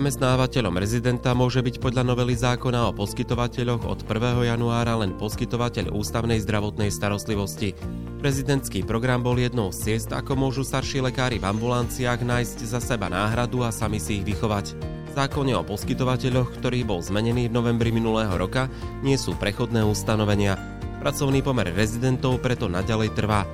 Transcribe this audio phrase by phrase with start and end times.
[0.00, 4.48] Zamestnávateľom rezidenta môže byť podľa novely zákona o poskytovateľoch od 1.
[4.48, 7.76] januára len poskytovateľ ústavnej zdravotnej starostlivosti.
[8.16, 13.12] Prezidentský program bol jednou z ciest, ako môžu starší lekári v ambulanciách nájsť za seba
[13.12, 14.72] náhradu a sami si ich vychovať.
[14.72, 18.72] V zákone o poskytovateľoch, ktorý bol zmenený v novembri minulého roka,
[19.04, 20.56] nie sú prechodné ustanovenia.
[21.04, 23.44] Pracovný pomer rezidentov preto naďalej trvá.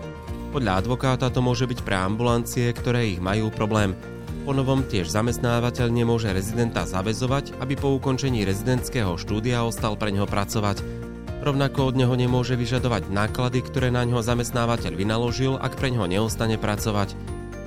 [0.55, 3.99] Podľa advokáta to môže byť pre ambulancie, ktoré ich majú problém.
[4.47, 10.87] Ponovom tiež zamestnávateľ nemôže rezidenta zavezovať, aby po ukončení rezidentského štúdia ostal pre neho pracovať.
[11.43, 16.63] Rovnako od neho nemôže vyžadovať náklady, ktoré na ňo zamestnávateľ vynaložil, ak pre ňo neostane
[16.63, 17.19] pracovať.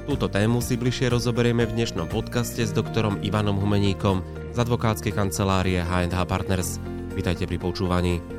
[0.07, 4.23] Túto tému si bližšie rozoberieme v dnešnom podcaste s doktorom Ivanom Humeníkom
[4.55, 6.79] z advokátskej kancelárie H&H Partners.
[7.11, 8.38] Vítajte pri počúvaní.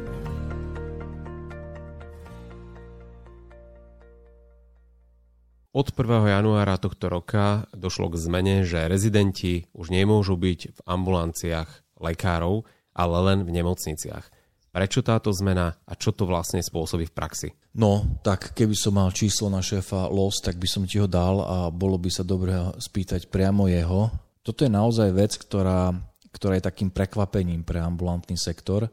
[5.70, 6.02] Od 1.
[6.26, 13.16] januára tohto roka došlo k zmene, že rezidenti už nemôžu byť v ambulanciách lekárov, ale
[13.30, 14.34] len v nemocniciach.
[14.74, 17.48] Prečo táto zmena a čo to vlastne spôsobí v praxi?
[17.78, 21.38] No, tak keby som mal číslo na šéfa LOS, tak by som ti ho dal
[21.38, 24.10] a bolo by sa dobre spýtať priamo jeho.
[24.42, 25.94] Toto je naozaj vec, ktorá,
[26.34, 28.90] ktorá je takým prekvapením pre ambulantný sektor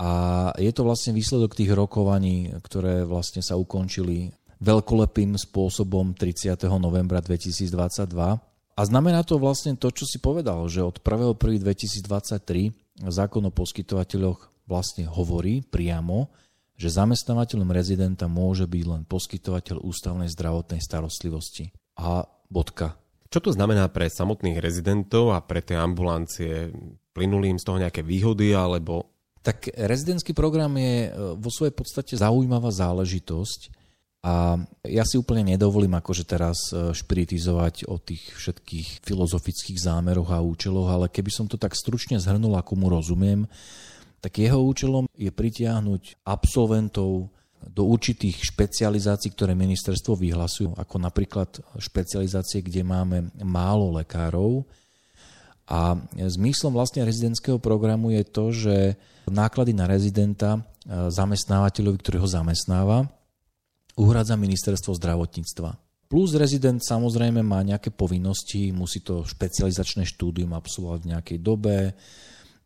[0.00, 0.10] a
[0.56, 6.64] je to vlastne výsledok tých rokovaní, ktoré vlastne sa ukončili veľkolepým spôsobom 30.
[6.80, 8.08] novembra 2022.
[8.76, 12.72] A znamená to vlastne to, čo si povedal, že od 1.1.2023
[13.08, 16.28] zákon o poskytovateľoch vlastne hovorí priamo,
[16.76, 21.72] že zamestnávateľom rezidenta môže byť len poskytovateľ ústavnej zdravotnej starostlivosti.
[21.96, 23.00] A bodka.
[23.32, 26.70] Čo to znamená pre samotných rezidentov a pre tie ambulancie?
[27.16, 29.08] Plynuli im z toho nejaké výhody alebo...
[29.40, 33.85] Tak rezidentský program je e, vo svojej podstate zaujímavá záležitosť,
[34.24, 40.42] a ja si úplne nedovolím akože teraz e, špiritizovať o tých všetkých filozofických zámeroch a
[40.42, 43.46] účeloch, ale keby som to tak stručne zhrnul, ako mu rozumiem,
[44.18, 47.30] tak jeho účelom je pritiahnuť absolventov
[47.66, 54.66] do určitých špecializácií, ktoré ministerstvo vyhlasujú, ako napríklad špecializácie, kde máme málo lekárov.
[55.66, 58.76] A zmyslom vlastne rezidentského programu je to, že
[59.26, 60.60] náklady na rezidenta e,
[61.10, 63.10] zamestnávateľovi, ktorý ho zamestnáva,
[63.96, 65.76] uhradza ministerstvo zdravotníctva.
[66.06, 71.98] Plus rezident samozrejme má nejaké povinnosti, musí to špecializačné štúdium absolvovať v nejakej dobe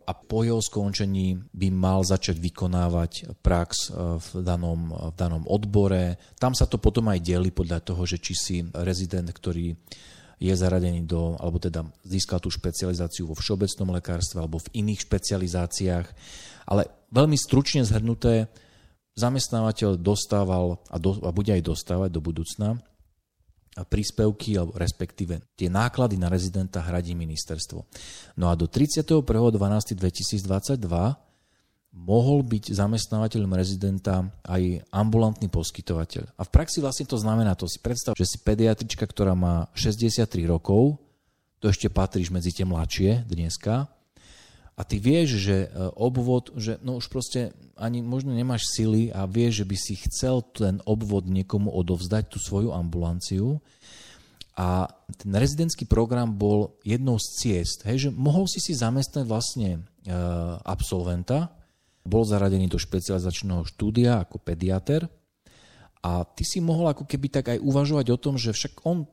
[0.04, 6.20] a po jeho skončení by mal začať vykonávať prax e, v danom, v danom odbore.
[6.36, 9.72] Tam sa to potom aj delí podľa toho, že či si rezident, ktorý
[10.40, 16.06] je zaradený do, alebo teda získal tú špecializáciu vo všeobecnom lekárstve alebo v iných špecializáciách.
[16.68, 18.52] Ale veľmi stručne zhrnuté,
[19.18, 22.78] zamestnávateľ dostával a, do, a bude aj dostávať do budúcna
[23.86, 27.86] príspevky, alebo respektíve tie náklady na rezidenta hradí ministerstvo.
[28.36, 30.42] No a do 31.12.2022
[31.90, 36.38] mohol byť zamestnávateľom rezidenta aj ambulantný poskytovateľ.
[36.38, 40.46] A v praxi vlastne to znamená, to si predstav, že si pediatrička, ktorá má 63
[40.46, 40.98] rokov,
[41.58, 43.90] to ešte patríš medzi tie mladšie dneska,
[44.76, 49.28] a ty vieš, že e, obvod, že no už proste ani možno nemáš sily a
[49.28, 53.60] vieš, že by si chcel ten obvod niekomu odovzdať, tú svoju ambulanciu.
[54.56, 59.68] A ten rezidentský program bol jednou z ciest, hej, že mohol si si zamestnať vlastne
[59.76, 59.80] e,
[60.64, 61.52] absolventa,
[62.04, 65.08] bol zaradený do špecializačného štúdia ako pediater
[66.00, 69.04] a ty si mohol ako keby tak aj uvažovať o tom, že však on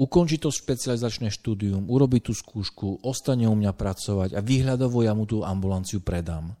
[0.00, 5.28] ukončí to špecializačné štúdium, urobí tú skúšku, ostane u mňa pracovať a výhľadovo ja mu
[5.28, 6.56] tú ambulanciu predám.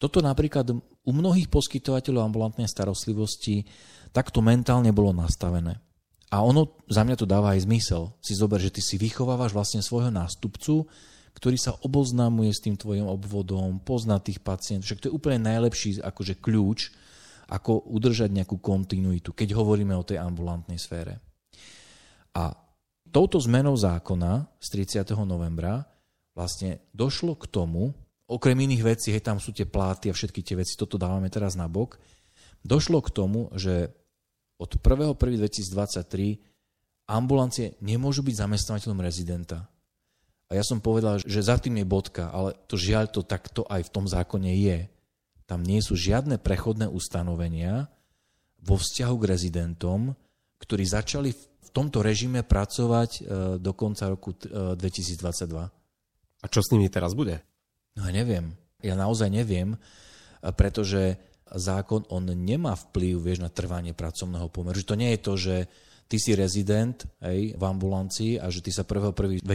[0.00, 3.68] Toto napríklad u mnohých poskytovateľov ambulantnej starostlivosti
[4.16, 5.76] takto mentálne bolo nastavené.
[6.30, 8.14] A ono za mňa to dáva aj zmysel.
[8.22, 10.86] Si zober, že ty si vychovávaš vlastne svojho nástupcu,
[11.36, 14.88] ktorý sa oboznámuje s tým tvojim obvodom, pozná tých pacientov.
[14.88, 16.96] Však to je úplne najlepší akože kľúč,
[17.50, 21.18] ako udržať nejakú kontinuitu, keď hovoríme o tej ambulantnej sfére.
[22.36, 22.54] A
[23.10, 24.66] touto zmenou zákona z
[25.02, 25.14] 30.
[25.26, 25.86] novembra
[26.34, 27.90] vlastne došlo k tomu,
[28.30, 31.58] okrem iných vecí, hej, tam sú tie pláty a všetky tie veci, toto dávame teraz
[31.58, 31.98] na bok,
[32.62, 33.90] došlo k tomu, že
[34.60, 36.38] od 1.1.2023
[37.10, 39.66] ambulancie nemôžu byť zamestnávateľom rezidenta.
[40.50, 43.86] A ja som povedal, že za tým je bodka, ale to žiaľ to takto aj
[43.86, 44.86] v tom zákone je.
[45.46, 47.90] Tam nie sú žiadne prechodné ustanovenia
[48.62, 50.14] vo vzťahu k rezidentom,
[50.62, 51.42] ktorí začali v
[51.72, 53.20] tomto režime pracovať e,
[53.58, 55.18] do konca roku 2022.
[55.58, 55.68] E,
[56.42, 57.42] A čo s nimi teraz bude?
[57.94, 58.54] No ja neviem.
[58.80, 59.76] Ja naozaj neviem,
[60.56, 61.20] pretože
[61.52, 64.78] zákon on nemá vplyv vieš, na trvanie pracovného pomeru.
[64.78, 65.56] Že to nie je to, že
[66.10, 69.46] ty si rezident hej, v ambulancii a že ty sa 1.1.2023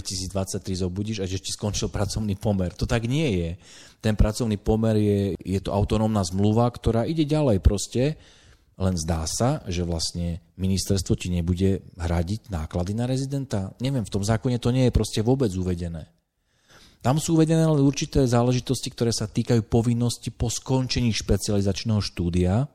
[0.71, 2.71] zobudíš a že ti skončil pracovný pomer.
[2.79, 3.49] To tak nie je.
[3.99, 8.15] Ten pracovný pomer je, je to autonómna zmluva, ktorá ide ďalej proste,
[8.75, 13.71] len zdá sa, že vlastne ministerstvo ti nebude hradiť náklady na rezidenta.
[13.79, 16.11] Neviem, v tom zákone to nie je proste vôbec uvedené.
[16.99, 22.65] Tam sú uvedené len určité záležitosti, ktoré sa týkajú povinnosti po skončení špecializačného štúdia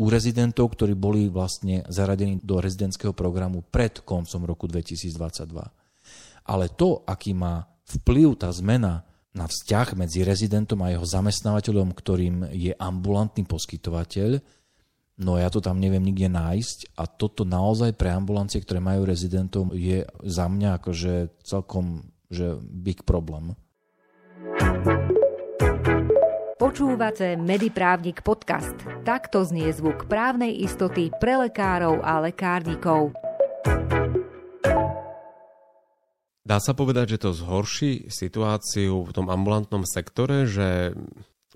[0.00, 5.46] u rezidentov, ktorí boli vlastne zaradení do rezidentského programu pred koncom roku 2022.
[6.50, 12.50] Ale to, aký má vplyv tá zmena na vzťah medzi rezidentom a jeho zamestnávateľom, ktorým
[12.50, 14.42] je ambulantný poskytovateľ,
[15.20, 19.76] no ja to tam neviem nikde nájsť a toto naozaj pre ambulancie, ktoré majú rezidentov,
[19.76, 23.58] je za mňa akože celkom že big problem.
[26.56, 28.78] Počúvate Mediprávnik podcast.
[29.02, 33.10] Takto znie zvuk právnej istoty pre lekárov a lekárnikov.
[36.46, 40.94] Dá sa povedať, že to zhorší situáciu v tom ambulantnom sektore, že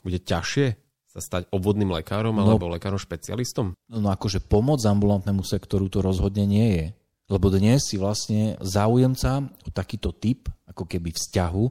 [0.03, 0.84] bude ťažšie
[1.15, 3.79] sa stať obvodným lekárom no, alebo lekárom špecialistom?
[3.87, 6.87] No akože pomoc ambulantnému sektoru to rozhodne nie je.
[7.31, 11.65] Lebo dnes si vlastne záujemca o takýto typ, ako keby vzťahu,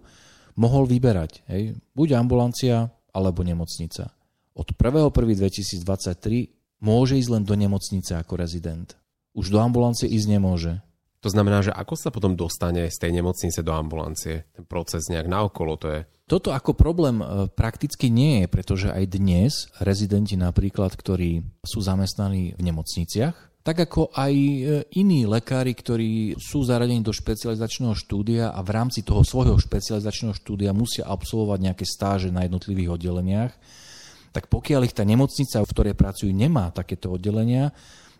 [0.58, 1.46] mohol vyberať.
[1.52, 1.78] Hej?
[1.94, 4.10] Buď ambulancia, alebo nemocnica.
[4.56, 8.98] Od 1.1.2023 môže ísť len do nemocnice ako rezident.
[9.38, 10.82] Už do ambulancie ísť nemôže.
[11.24, 14.44] To znamená, že ako sa potom dostane z tej nemocnice do ambulancie?
[14.52, 16.02] Ten proces nejak naokolo to je?
[16.28, 22.60] Toto ako problém e, prakticky nie je, pretože aj dnes rezidenti napríklad, ktorí sú zamestnaní
[22.60, 24.60] v nemocniciach, tak ako aj e,
[25.00, 30.76] iní lekári, ktorí sú zaradení do špecializačného štúdia a v rámci toho svojho špecializačného štúdia
[30.76, 33.54] musia absolvovať nejaké stáže na jednotlivých oddeleniach,
[34.36, 37.72] tak pokiaľ ich tá nemocnica, v ktorej pracujú, nemá takéto oddelenia,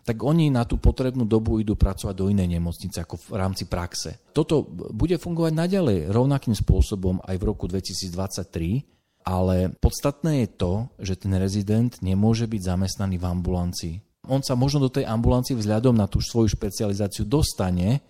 [0.04, 4.20] tak oni na tú potrebnú dobu idú pracovať do inej nemocnice ako v rámci praxe.
[4.36, 11.24] Toto bude fungovať naďalej rovnakým spôsobom aj v roku 2023, ale podstatné je to, že
[11.24, 13.94] ten rezident nemôže byť zamestnaný v ambulancii
[14.28, 18.00] on sa možno do tej ambulancie vzhľadom na tú svoju špecializáciu dostane,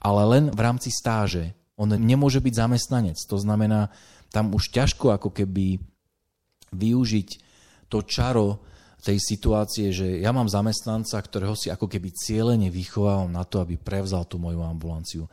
[0.00, 1.52] ale len v rámci stáže.
[1.78, 3.18] On nemôže byť zamestnanec.
[3.28, 3.92] To znamená,
[4.32, 5.78] tam už ťažko ako keby
[6.74, 7.28] využiť
[7.88, 8.60] to čaro
[9.02, 13.78] tej situácie, že ja mám zamestnanca, ktorého si ako keby cieľene vychovávam na to, aby
[13.78, 15.30] prevzal tú moju ambulanciu.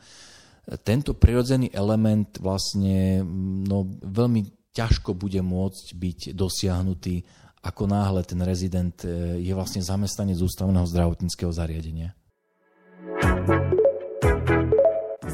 [0.82, 3.22] Tento prirodzený element vlastne
[3.66, 7.22] no, veľmi ťažko bude môcť byť dosiahnutý
[7.66, 12.14] ako náhle ten rezident e, je vlastne zamestnanec ústavného zdravotníckého zariadenia.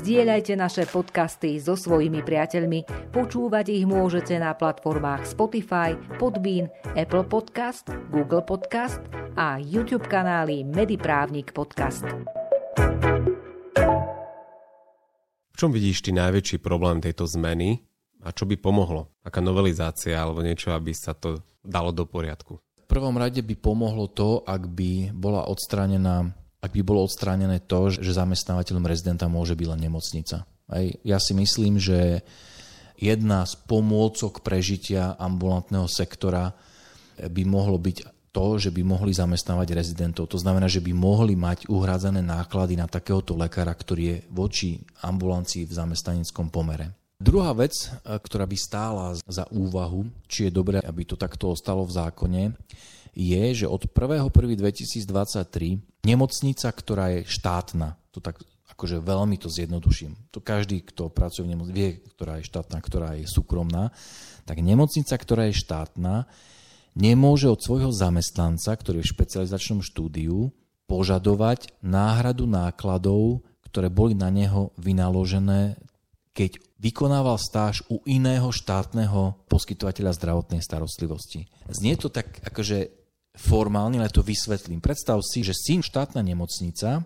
[0.03, 2.91] Zdieľajte naše podcasty so svojimi priateľmi.
[3.15, 6.67] Počúvať ich môžete na platformách Spotify, Podbean,
[6.99, 8.99] Apple Podcast, Google Podcast
[9.39, 12.03] a YouTube kanály Mediprávnik Podcast.
[15.55, 17.79] V čom vidíš ty najväčší problém tejto zmeny
[18.27, 19.07] a čo by pomohlo?
[19.23, 22.59] Aká novelizácia alebo niečo, aby sa to dalo do poriadku?
[22.59, 27.91] V prvom rade by pomohlo to, ak by bola odstránená ak by bolo odstránené to,
[27.91, 30.47] že zamestnávateľom rezidenta môže byť len nemocnica.
[30.71, 32.23] Aj ja si myslím, že
[32.95, 36.55] jedna z pomôcok prežitia ambulantného sektora
[37.19, 37.97] by mohlo byť
[38.33, 40.31] to, že by mohli zamestnávať rezidentov.
[40.33, 45.69] To znamená, že by mohli mať uhrádzané náklady na takéhoto lekára, ktorý je voči ambulancii
[45.69, 46.97] v zamestnaneckom pomere.
[47.23, 51.87] Druhá vec, e, ktorá by stála za úvahu, či je dobré, aby to takto ostalo
[51.87, 52.43] v zákone,
[53.13, 55.05] je, že od 1.1.2023
[56.05, 58.41] nemocnica, ktorá je štátna, to tak
[58.73, 63.09] akože veľmi to zjednoduším, to každý, kto pracuje v nemocnici, vie, ktorá je štátna, ktorá
[63.21, 63.93] je súkromná,
[64.49, 66.25] tak nemocnica, ktorá je štátna,
[66.97, 70.49] nemôže od svojho zamestnanca, ktorý je v špecializačnom štúdiu,
[70.89, 75.77] požadovať náhradu nákladov, ktoré boli na neho vynaložené
[76.33, 81.47] keď vykonával stáž u iného štátneho poskytovateľa zdravotnej starostlivosti.
[81.69, 83.02] Znie to tak akože
[83.37, 84.85] formálne, ale to vysvetlím.
[84.85, 87.03] Predstav si, že si štátna nemocnica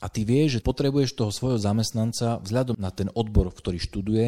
[0.00, 4.26] a ty vieš, že potrebuješ toho svojho zamestnanca vzhľadom na ten odbor, v ktorý študuje,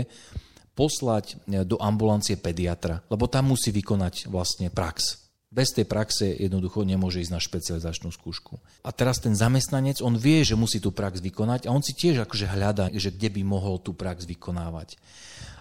[0.76, 5.25] poslať do ambulancie pediatra, lebo tam musí vykonať vlastne prax.
[5.56, 8.60] Bez tej praxe jednoducho nemôže ísť na špecializačnú skúšku.
[8.84, 12.28] A teraz ten zamestnanec, on vie, že musí tú prax vykonať a on si tiež
[12.28, 15.00] akože hľadá, že kde by mohol tú prax vykonávať.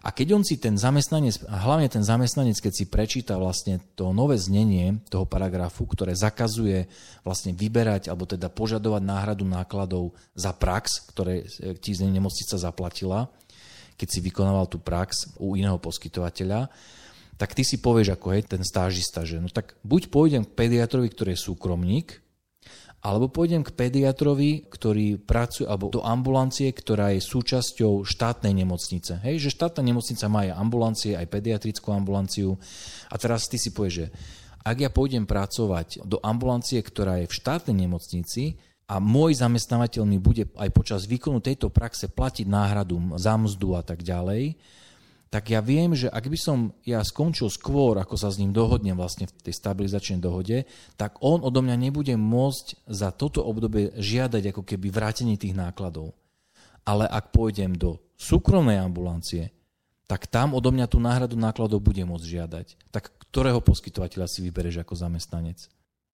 [0.05, 4.11] A keď on si ten zamestnanec, a hlavne ten zamestnanec, keď si prečíta vlastne to
[4.11, 6.91] nové znenie toho paragrafu, ktoré zakazuje
[7.23, 11.47] vlastne vyberať alebo teda požadovať náhradu nákladov za prax, ktoré
[11.79, 13.31] ti nemocnica zaplatila,
[13.95, 16.69] keď si vykonával tú prax u iného poskytovateľa,
[17.35, 21.11] tak ty si povieš ako hej, ten stážista, že no tak buď pôjdem k pediatrovi,
[21.11, 22.23] ktorý je súkromník,
[23.05, 29.21] Alebo pôjdem k pediatrovi, ktorý pracuje, alebo do ambulancie, ktorá je súčasťou štátnej nemocnice.
[29.21, 32.57] Hej, že štátna nemocnica má aj ambulancie, aj pediatrickú ambulanciu.
[33.13, 34.07] A teraz ty si povieš, že
[34.65, 38.57] ak ja pôjdem pracovať do ambulancie, ktorá je v štátnej nemocnici,
[38.89, 43.81] a môj zamestnávateľ mi bude aj počas výkonu tejto praxe platiť náhradu za mzdu a
[43.85, 44.57] tak ďalej,
[45.35, 48.95] tak ja viem, že ak by som ja skončil skôr, ako sa s ním dohodnem
[48.95, 50.63] vlastne v tej stabilizačnej dohode,
[50.95, 56.15] tak on odo mňa nebude môcť za toto obdobie žiadať ako keby vrátenie tých nákladov.
[56.87, 59.51] Ale ak pôjdem do súkromnej ambulancie,
[60.07, 62.67] tak tam odo mňa tú náhradu nákladov bude môcť žiadať.
[62.95, 65.67] Tak ktorého poskytovateľa si vybereš ako zamestnanec?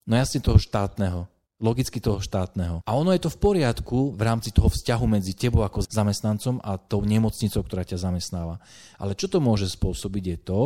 [0.10, 1.30] No jasne toho štátneho
[1.62, 2.82] logicky toho štátneho.
[2.84, 6.82] A ono je to v poriadku v rámci toho vzťahu medzi tebou ako zamestnancom a
[6.82, 8.58] tou nemocnicou, ktorá ťa zamestnáva.
[8.98, 10.62] Ale čo to môže spôsobiť je to,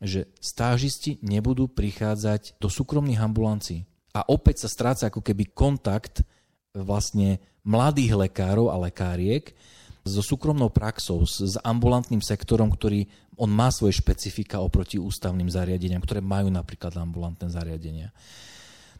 [0.00, 3.84] že stážisti nebudú prichádzať do súkromných ambulancií.
[4.16, 6.24] A opäť sa stráca ako keby kontakt
[6.72, 9.52] vlastne mladých lekárov a lekáriek
[10.00, 13.04] so súkromnou praxou, s ambulantným sektorom, ktorý
[13.36, 18.08] on má svoje špecifika oproti ústavným zariadeniam, ktoré majú napríklad ambulantné zariadenia.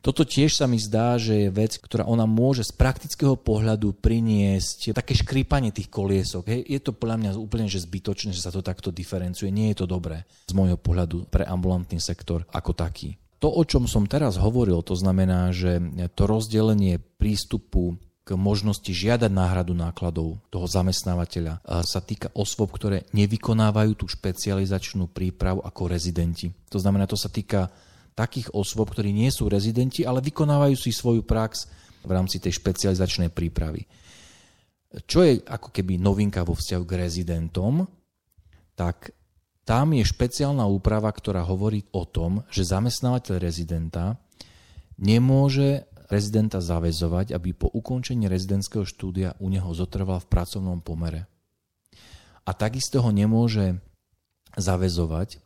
[0.00, 4.97] Toto tiež sa mi zdá, že je vec, ktorá ona môže z praktického pohľadu priniesť
[4.97, 6.49] také škrípanie tých koliesok.
[6.49, 6.61] Hej.
[6.64, 9.52] Je to podľa mňa úplne že zbytočné, že sa to takto diferencuje.
[9.52, 13.21] Nie je to dobré z môjho pohľadu pre ambulantný sektor ako taký.
[13.45, 15.80] To, o čom som teraz hovoril, to znamená, že
[16.16, 23.97] to rozdelenie prístupu k možnosti žiadať náhradu nákladov toho zamestnávateľa sa týka osôb, ktoré nevykonávajú
[23.97, 26.52] tú špecializačnú prípravu ako rezidenti.
[26.69, 27.73] To znamená, to sa týka
[28.20, 31.64] takých osôb, ktorí nie sú rezidenti, ale vykonávajú si svoju prax
[32.04, 33.88] v rámci tej špecializačnej prípravy.
[35.08, 37.88] Čo je ako keby novinka vo vzťahu k rezidentom,
[38.76, 39.16] tak
[39.64, 44.18] tam je špeciálna úprava, ktorá hovorí o tom, že zamestnávateľ rezidenta
[45.00, 51.30] nemôže rezidenta zavezovať, aby po ukončení rezidentského štúdia u neho zotrval v pracovnom pomere.
[52.42, 53.78] A takisto ho nemôže
[54.58, 55.38] zavezovať,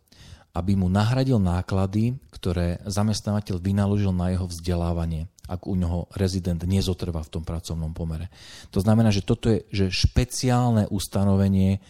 [0.57, 7.25] aby mu nahradil náklady, ktoré zamestnávateľ vynaložil na jeho vzdelávanie, ak u neho rezident nezotrvá
[7.25, 8.29] v tom pracovnom pomere.
[8.69, 11.81] To znamená, že toto je že špeciálne ustanovenie,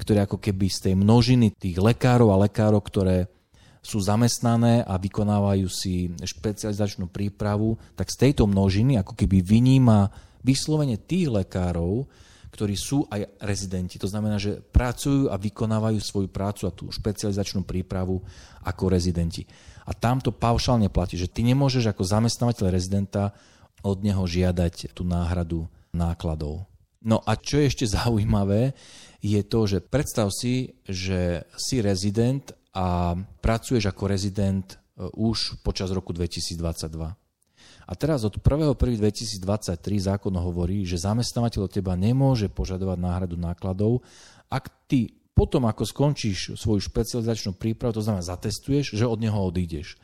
[0.00, 3.28] ktoré ako keby z tej množiny tých lekárov a lekárov, ktoré
[3.84, 10.08] sú zamestnané a vykonávajú si špecializačnú prípravu, tak z tejto množiny ako keby vyníma
[10.40, 12.08] vyslovene tých lekárov,
[12.48, 14.00] ktorí sú aj rezidenti.
[14.00, 18.24] To znamená, že pracujú a vykonávajú svoju prácu a tú špecializačnú prípravu
[18.64, 19.44] ako rezidenti.
[19.88, 23.32] A tam to paušálne platí, že ty nemôžeš ako zamestnávateľ rezidenta
[23.80, 25.64] od neho žiadať tú náhradu
[25.96, 26.68] nákladov.
[27.00, 28.76] No a čo je ešte zaujímavé,
[29.24, 35.90] je to, že predstav si, že si rezident a pracuješ ako rezident e, už počas
[35.90, 37.16] roku 2022.
[37.88, 39.40] A teraz od 1.1.2023
[39.96, 44.04] zákon hovorí, že zamestnávateľ od teba nemôže požadovať náhradu nákladov,
[44.52, 49.94] ak ty potom, ako skončíš svoju špecializačnú prípravu, to znamená zatestuješ, že od neho odídeš.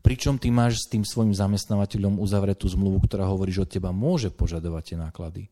[0.00, 4.32] Pričom ty máš s tým svojim zamestnávateľom uzavretú zmluvu, ktorá hovorí, že od teba môže
[4.32, 5.42] požadovať tie náklady.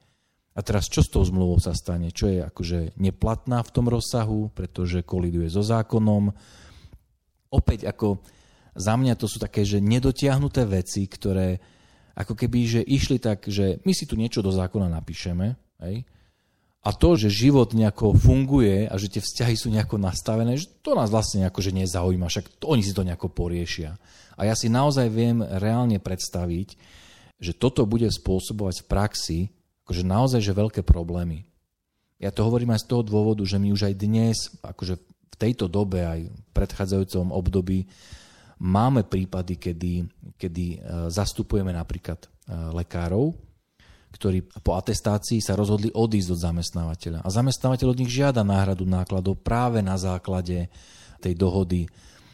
[0.56, 2.08] A teraz čo s tou zmluvou sa stane?
[2.08, 6.32] Čo je akože neplatná v tom rozsahu, pretože koliduje so zákonom?
[7.52, 8.24] Opäť ako
[8.72, 11.60] za mňa to sú také, že nedotiahnuté veci, ktoré
[12.16, 15.54] ako keby, že išli tak, že my si tu niečo do zákona napíšeme,
[15.84, 16.02] hej?
[16.88, 20.96] A to, že život nejako funguje a že tie vzťahy sú nejako nastavené, že to
[20.96, 24.00] nás vlastne nejako že nezaujíma, však to, oni si to nejako poriešia.
[24.40, 26.80] A ja si naozaj viem reálne predstaviť,
[27.36, 29.38] že toto bude spôsobovať v praxi
[29.84, 31.44] akože naozaj že veľké problémy.
[32.16, 35.68] Ja to hovorím aj z toho dôvodu, že my už aj dnes, akože v tejto
[35.68, 37.84] dobe, aj v predchádzajúcom období,
[38.58, 39.92] Máme prípady, kedy,
[40.34, 40.78] kedy e,
[41.14, 42.28] zastupujeme napríklad e,
[42.74, 43.30] lekárov,
[44.08, 47.18] ktorí po atestácii sa rozhodli odísť od zamestnávateľa.
[47.22, 50.72] A zamestnávateľ od nich žiada náhradu nákladov práve na základe
[51.20, 51.84] tej dohody,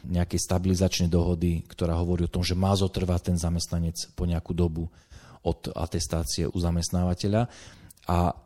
[0.04, 4.92] nejakej stabilizačnej dohody, ktorá hovorí o tom, že má zotrvať ten zamestnanec po nejakú dobu
[5.44, 7.48] od atestácie u zamestnávateľa.
[8.08, 8.36] A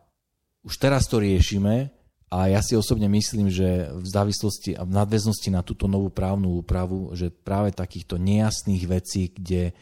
[0.62, 1.90] už teraz to riešime
[2.28, 6.60] a ja si osobne myslím, že v závislosti a v nadväznosti na túto novú právnu
[6.60, 9.72] úpravu, že práve takýchto nejasných vecí, kde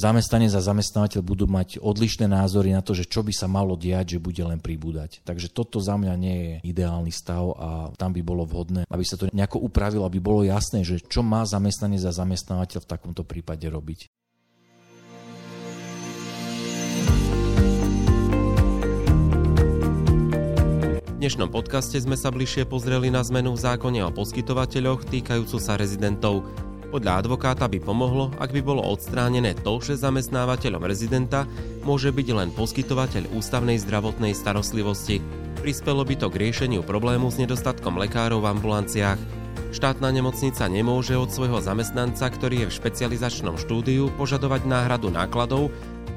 [0.00, 4.16] zamestnanec a zamestnávateľ budú mať odlišné názory na to, že čo by sa malo diať,
[4.16, 5.20] že bude len pribúdať.
[5.28, 7.68] Takže toto za mňa nie je ideálny stav a
[8.00, 11.44] tam by bolo vhodné, aby sa to nejako upravilo, aby bolo jasné, že čo má
[11.44, 14.08] zamestnanec a zamestnávateľ v takomto prípade robiť.
[21.20, 26.48] dnešnom podcaste sme sa bližšie pozreli na zmenu v zákone o poskytovateľoch týkajúcu sa rezidentov.
[26.90, 31.46] Podľa advokáta by pomohlo, ak by bolo odstránené to, že zamestnávateľom rezidenta
[31.86, 35.22] môže byť len poskytovateľ ústavnej zdravotnej starostlivosti.
[35.62, 39.22] Prispelo by to k riešeniu problému s nedostatkom lekárov v ambulanciách.
[39.70, 45.70] Štátna nemocnica nemôže od svojho zamestnanca, ktorý je v špecializačnom štúdiu, požadovať náhradu nákladov,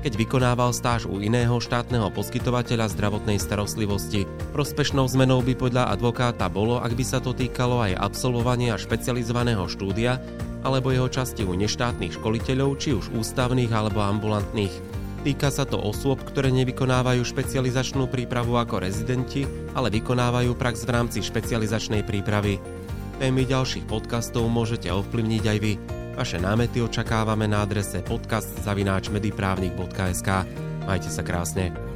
[0.04, 4.28] keď vykonával stáž u iného štátneho poskytovateľa zdravotnej starostlivosti.
[4.52, 10.20] Prospešnou zmenou by podľa advokáta bolo, ak by sa to týkalo aj absolvovania špecializovaného štúdia
[10.68, 14.76] alebo jeho časti u neštátnych školiteľov, či už ústavných alebo ambulantných.
[15.24, 21.24] Týka sa to osôb, ktoré nevykonávajú špecializačnú prípravu ako rezidenti, ale vykonávajú prax v rámci
[21.24, 22.60] špecializačnej prípravy.
[23.24, 26.03] Témy ďalších podcastov môžete ovplyvniť aj vy.
[26.14, 30.30] Vaše námety očakávame na adrese podcast.mediprávnik.sk.
[30.86, 31.93] Majte sa krásne.